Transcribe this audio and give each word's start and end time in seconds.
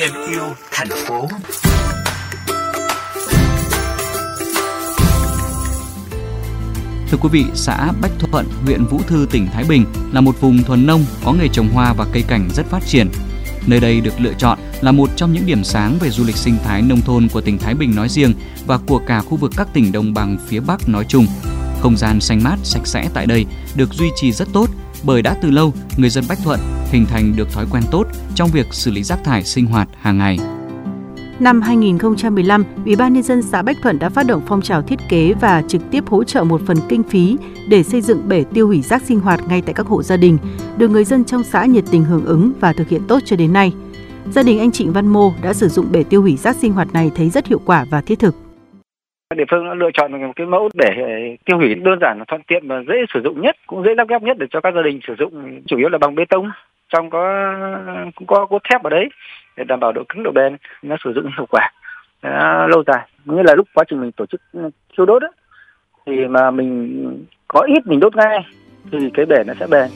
thêm 0.00 0.10
yêu 0.30 0.54
thành 0.70 0.88
phố. 1.06 1.28
Thưa 7.10 7.18
quý 7.20 7.28
vị, 7.32 7.44
xã 7.54 7.92
Bách 8.00 8.10
Thuận, 8.18 8.46
huyện 8.64 8.84
Vũ 8.84 9.00
Thư, 9.06 9.26
tỉnh 9.30 9.46
Thái 9.52 9.64
Bình 9.64 9.84
là 10.12 10.20
một 10.20 10.40
vùng 10.40 10.62
thuần 10.62 10.86
nông 10.86 11.04
có 11.24 11.32
nghề 11.32 11.48
trồng 11.48 11.68
hoa 11.68 11.92
và 11.92 12.06
cây 12.12 12.24
cảnh 12.28 12.48
rất 12.54 12.66
phát 12.66 12.86
triển. 12.86 13.08
Nơi 13.66 13.80
đây 13.80 14.00
được 14.00 14.20
lựa 14.20 14.32
chọn 14.38 14.58
là 14.80 14.92
một 14.92 15.10
trong 15.16 15.32
những 15.32 15.46
điểm 15.46 15.64
sáng 15.64 15.98
về 16.00 16.10
du 16.10 16.24
lịch 16.24 16.36
sinh 16.36 16.56
thái 16.64 16.82
nông 16.82 17.00
thôn 17.00 17.28
của 17.28 17.40
tỉnh 17.40 17.58
Thái 17.58 17.74
Bình 17.74 17.94
nói 17.94 18.08
riêng 18.08 18.34
và 18.66 18.78
của 18.78 19.00
cả 19.06 19.20
khu 19.20 19.36
vực 19.36 19.52
các 19.56 19.68
tỉnh 19.72 19.92
đồng 19.92 20.14
bằng 20.14 20.38
phía 20.48 20.60
Bắc 20.60 20.88
nói 20.88 21.04
chung. 21.08 21.26
Không 21.80 21.96
gian 21.96 22.20
xanh 22.20 22.42
mát, 22.42 22.56
sạch 22.62 22.86
sẽ 22.86 23.08
tại 23.14 23.26
đây 23.26 23.46
được 23.74 23.94
duy 23.94 24.08
trì 24.16 24.32
rất 24.32 24.48
tốt 24.52 24.70
bởi 25.02 25.22
đã 25.22 25.36
từ 25.42 25.50
lâu 25.50 25.74
người 25.96 26.10
dân 26.10 26.24
Bách 26.28 26.38
Thuận 26.44 26.60
hình 26.90 27.06
thành 27.06 27.32
được 27.36 27.48
thói 27.52 27.64
quen 27.72 27.82
tốt 27.90 28.06
trong 28.34 28.48
việc 28.52 28.66
xử 28.70 28.90
lý 28.90 29.02
rác 29.02 29.18
thải 29.24 29.42
sinh 29.42 29.66
hoạt 29.66 29.88
hàng 30.00 30.18
ngày. 30.18 30.36
Năm 31.40 31.60
2015, 31.62 32.64
Ủy 32.84 32.96
ban 32.96 33.12
nhân 33.12 33.22
dân 33.22 33.42
xã 33.42 33.62
Bách 33.62 33.76
Thuận 33.82 33.98
đã 33.98 34.08
phát 34.08 34.26
động 34.28 34.42
phong 34.46 34.62
trào 34.62 34.82
thiết 34.82 34.98
kế 35.08 35.34
và 35.40 35.62
trực 35.68 35.82
tiếp 35.90 36.04
hỗ 36.06 36.24
trợ 36.24 36.44
một 36.44 36.60
phần 36.66 36.76
kinh 36.88 37.02
phí 37.02 37.36
để 37.68 37.82
xây 37.82 38.00
dựng 38.00 38.28
bể 38.28 38.44
tiêu 38.54 38.66
hủy 38.66 38.80
rác 38.80 39.02
sinh 39.02 39.20
hoạt 39.20 39.40
ngay 39.48 39.62
tại 39.66 39.74
các 39.74 39.86
hộ 39.86 40.02
gia 40.02 40.16
đình, 40.16 40.38
được 40.78 40.88
người 40.88 41.04
dân 41.04 41.24
trong 41.24 41.42
xã 41.42 41.64
nhiệt 41.64 41.84
tình 41.92 42.04
hưởng 42.04 42.24
ứng 42.24 42.52
và 42.60 42.72
thực 42.72 42.88
hiện 42.88 43.00
tốt 43.08 43.18
cho 43.24 43.36
đến 43.36 43.52
nay. 43.52 43.72
Gia 44.30 44.42
đình 44.42 44.58
anh 44.58 44.70
Trịnh 44.70 44.92
Văn 44.92 45.06
Mô 45.06 45.32
đã 45.42 45.52
sử 45.52 45.68
dụng 45.68 45.86
bể 45.92 46.04
tiêu 46.10 46.22
hủy 46.22 46.36
rác 46.36 46.56
sinh 46.56 46.72
hoạt 46.72 46.92
này 46.92 47.10
thấy 47.16 47.30
rất 47.30 47.46
hiệu 47.46 47.60
quả 47.66 47.84
và 47.90 48.00
thiết 48.00 48.18
thực. 48.18 48.34
Địa 49.36 49.44
phương 49.50 49.64
đã 49.64 49.74
lựa 49.74 49.90
chọn 49.94 50.12
một 50.12 50.32
cái 50.36 50.46
mẫu 50.46 50.68
để 50.74 50.90
tiêu 51.44 51.58
hủy 51.58 51.74
đơn 51.74 51.98
giản, 52.00 52.22
thuận 52.28 52.42
tiện 52.46 52.68
và 52.68 52.76
dễ 52.88 52.94
sử 53.14 53.20
dụng 53.24 53.40
nhất, 53.40 53.56
cũng 53.66 53.82
dễ 53.84 53.90
lắp 53.96 54.08
ghép 54.08 54.22
nhất 54.22 54.36
để 54.40 54.46
cho 54.50 54.60
các 54.60 54.74
gia 54.74 54.82
đình 54.82 55.00
sử 55.06 55.14
dụng. 55.18 55.60
Chủ 55.66 55.76
yếu 55.76 55.88
là 55.88 55.98
bằng 55.98 56.14
bê 56.14 56.24
tông, 56.28 56.50
trong 56.90 57.10
có 57.10 57.54
cũng 58.14 58.26
có 58.26 58.46
cốt 58.46 58.62
thép 58.70 58.82
ở 58.82 58.90
đấy 58.90 59.08
để 59.56 59.64
đảm 59.64 59.80
bảo 59.80 59.92
độ 59.92 60.02
cứng 60.08 60.22
độ 60.22 60.30
bền 60.34 60.56
nó 60.82 60.96
sử 61.04 61.12
dụng 61.14 61.30
hiệu 61.36 61.46
quả 61.50 61.72
nó 62.22 62.66
lâu 62.66 62.82
dài 62.86 63.08
nghĩa 63.24 63.42
là 63.42 63.54
lúc 63.54 63.68
quá 63.74 63.84
trình 63.88 64.00
mình 64.00 64.12
tổ 64.12 64.26
chức 64.26 64.40
ừ, 64.52 64.70
thiêu 64.96 65.06
đốt 65.06 65.22
ấy, 65.22 65.30
thì 66.06 66.12
mà 66.30 66.50
mình 66.50 67.26
có 67.48 67.60
ít 67.60 67.86
mình 67.86 68.00
đốt 68.00 68.16
ngay 68.16 68.38
thì 68.92 68.98
cái 69.14 69.26
bể 69.26 69.44
nó 69.46 69.54
sẽ 69.60 69.66
bền 69.66 69.90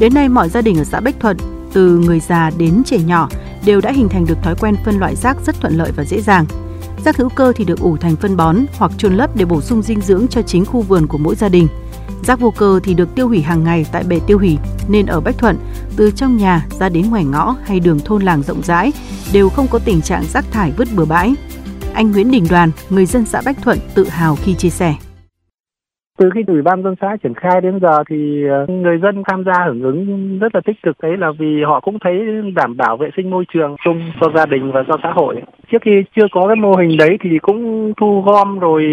Đến 0.00 0.14
nay 0.14 0.28
mọi 0.28 0.48
gia 0.48 0.60
đình 0.60 0.78
ở 0.78 0.84
xã 0.84 1.00
Bách 1.00 1.14
Thuận 1.20 1.36
từ 1.74 2.00
người 2.06 2.20
già 2.20 2.50
đến 2.58 2.82
trẻ 2.84 2.98
nhỏ 3.06 3.28
đều 3.66 3.80
đã 3.80 3.92
hình 3.92 4.08
thành 4.08 4.24
được 4.28 4.38
thói 4.42 4.54
quen 4.60 4.74
phân 4.84 4.98
loại 4.98 5.14
rác 5.14 5.36
rất 5.46 5.54
thuận 5.60 5.72
lợi 5.72 5.90
và 5.96 6.04
dễ 6.04 6.20
dàng. 6.20 6.44
Rác 7.04 7.16
hữu 7.16 7.28
cơ 7.28 7.52
thì 7.56 7.64
được 7.64 7.80
ủ 7.80 7.96
thành 7.96 8.16
phân 8.16 8.36
bón 8.36 8.56
hoặc 8.78 8.92
chôn 8.98 9.14
lấp 9.14 9.30
để 9.34 9.44
bổ 9.44 9.60
sung 9.60 9.82
dinh 9.82 10.00
dưỡng 10.00 10.26
cho 10.30 10.42
chính 10.42 10.64
khu 10.64 10.80
vườn 10.80 11.06
của 11.06 11.18
mỗi 11.18 11.34
gia 11.34 11.48
đình. 11.48 11.68
Rác 12.22 12.40
vô 12.40 12.50
cơ 12.50 12.80
thì 12.82 12.94
được 12.94 13.14
tiêu 13.14 13.28
hủy 13.28 13.42
hàng 13.42 13.64
ngày 13.64 13.86
tại 13.92 14.04
bể 14.04 14.20
tiêu 14.26 14.38
hủy, 14.38 14.58
nên 14.88 15.06
ở 15.06 15.20
Bách 15.20 15.38
Thuận, 15.38 15.58
từ 15.96 16.10
trong 16.10 16.36
nhà 16.36 16.66
ra 16.80 16.88
đến 16.88 17.10
ngoài 17.10 17.24
ngõ 17.24 17.56
hay 17.64 17.80
đường 17.80 18.00
thôn 18.00 18.22
làng 18.22 18.42
rộng 18.42 18.62
rãi 18.62 18.92
đều 19.32 19.48
không 19.48 19.66
có 19.68 19.78
tình 19.78 20.02
trạng 20.02 20.24
rác 20.24 20.44
thải 20.50 20.72
vứt 20.76 20.88
bừa 20.96 21.04
bãi. 21.04 21.34
Anh 21.94 22.12
Nguyễn 22.12 22.30
Đình 22.30 22.46
Đoàn, 22.50 22.70
người 22.90 23.06
dân 23.06 23.26
xã 23.26 23.42
Bách 23.44 23.62
Thuận 23.62 23.78
tự 23.94 24.08
hào 24.08 24.36
khi 24.36 24.54
chia 24.54 24.70
sẻ. 24.70 24.94
Từ 26.16 26.30
khi 26.34 26.44
ủy 26.46 26.62
ban 26.62 26.82
dân 26.82 26.94
xã 27.00 27.16
triển 27.22 27.34
khai 27.34 27.60
đến 27.60 27.78
giờ 27.82 28.04
thì 28.10 28.44
ờ, 28.48 28.66
người 28.66 28.98
dân 28.98 29.22
tham 29.28 29.44
gia 29.44 29.64
hưởng 29.66 29.82
ứng 29.82 30.38
rất 30.38 30.54
là 30.54 30.60
tích 30.60 30.82
cực 30.82 30.96
đấy 31.02 31.16
là 31.16 31.30
vì 31.38 31.62
họ 31.62 31.80
cũng 31.80 31.98
thấy 31.98 32.42
đảm 32.54 32.76
bảo 32.76 32.96
vệ 32.96 33.10
sinh 33.16 33.30
môi 33.30 33.44
trường 33.54 33.76
chung 33.84 34.02
cho 34.20 34.30
gia 34.34 34.46
đình 34.46 34.72
và 34.72 34.82
cho 34.88 34.96
xã 35.02 35.12
hội. 35.12 35.42
Trước 35.72 35.82
khi 35.82 36.04
chưa 36.16 36.26
có 36.32 36.46
cái 36.46 36.56
mô 36.56 36.76
hình 36.76 36.96
đấy 36.96 37.18
thì 37.20 37.38
cũng 37.42 37.92
thu 37.96 38.22
gom 38.26 38.58
rồi 38.58 38.84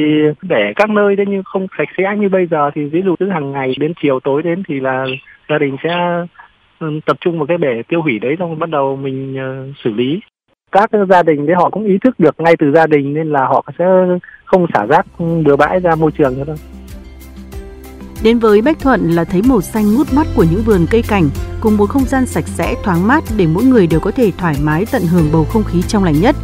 để 0.41 0.73
các 0.75 0.89
nơi 0.89 1.15
đấy, 1.15 1.25
nhưng 1.29 1.43
không 1.43 1.67
sạch 1.77 1.89
sẽ 1.97 2.03
như 2.17 2.29
bây 2.29 2.47
giờ 2.51 2.71
thì 2.75 2.85
ví 2.85 3.01
dụ 3.05 3.15
cứ 3.19 3.29
hàng 3.29 3.51
ngày 3.51 3.75
đến 3.79 3.93
chiều 4.01 4.19
tối 4.19 4.43
đến 4.43 4.63
thì 4.67 4.79
là 4.79 5.05
gia 5.49 5.57
đình 5.57 5.77
sẽ 5.83 5.89
ừ, 6.79 6.99
tập 7.05 7.17
trung 7.21 7.37
vào 7.37 7.45
cái 7.45 7.57
bể 7.57 7.81
tiêu 7.87 8.01
hủy 8.01 8.19
đấy, 8.19 8.35
xong 8.39 8.59
bắt 8.59 8.69
đầu 8.69 8.95
mình 8.95 9.37
ờ, 9.37 9.67
xử 9.83 9.93
lý 9.93 10.19
các 10.71 10.89
gia 11.09 11.23
đình 11.23 11.45
đấy 11.45 11.55
họ 11.55 11.69
cũng 11.69 11.85
ý 11.85 11.97
thức 11.97 12.19
được 12.19 12.39
ngay 12.39 12.55
từ 12.59 12.71
gia 12.71 12.87
đình 12.87 13.13
nên 13.13 13.29
là 13.29 13.45
họ 13.45 13.65
sẽ 13.79 13.85
không 14.45 14.65
xả 14.73 14.85
rác 14.85 15.05
ừ, 15.19 15.25
bừa 15.45 15.55
bãi 15.55 15.79
ra 15.79 15.95
môi 15.95 16.11
trường 16.11 16.37
nữa 16.37 16.43
đâu. 16.47 16.82
Đến 18.23 18.39
với 18.39 18.61
Bách 18.61 18.79
Thuận 18.79 19.11
là 19.11 19.23
thấy 19.23 19.41
màu 19.41 19.61
xanh 19.61 19.93
ngút 19.93 20.13
mắt 20.13 20.27
của 20.35 20.43
những 20.43 20.63
vườn 20.63 20.87
cây 20.89 21.01
cảnh, 21.01 21.29
cùng 21.61 21.77
một 21.77 21.89
không 21.89 22.05
gian 22.05 22.25
sạch 22.25 22.45
sẽ, 22.57 22.75
thoáng 22.83 23.07
mát 23.07 23.23
để 23.37 23.47
mỗi 23.47 23.63
người 23.63 23.87
đều 23.87 23.99
có 23.99 24.11
thể 24.11 24.31
thoải 24.37 24.55
mái 24.61 24.85
tận 24.85 25.03
hưởng 25.03 25.29
bầu 25.31 25.45
không 25.45 25.63
khí 25.63 25.81
trong 25.87 26.03
lành 26.03 26.21
nhất. 26.21 26.35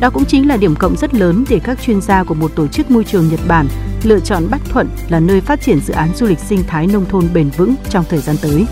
Đó 0.00 0.10
cũng 0.10 0.24
chính 0.24 0.48
là 0.48 0.56
điểm 0.56 0.74
cộng 0.74 0.96
rất 0.96 1.14
lớn 1.14 1.44
để 1.48 1.60
các 1.64 1.82
chuyên 1.82 2.00
gia 2.00 2.24
của 2.24 2.34
một 2.34 2.54
tổ 2.54 2.66
chức 2.66 2.90
môi 2.90 3.04
trường 3.04 3.28
Nhật 3.28 3.40
Bản 3.48 3.66
lựa 4.02 4.20
chọn 4.20 4.50
Bách 4.50 4.64
Thuận 4.64 4.88
là 5.08 5.20
nơi 5.20 5.40
phát 5.40 5.60
triển 5.60 5.80
dự 5.80 5.94
án 5.94 6.08
du 6.16 6.26
lịch 6.26 6.38
sinh 6.38 6.64
thái 6.66 6.86
nông 6.86 7.06
thôn 7.10 7.28
bền 7.34 7.50
vững 7.56 7.74
trong 7.88 8.04
thời 8.08 8.20
gian 8.20 8.36
tới. 8.42 8.66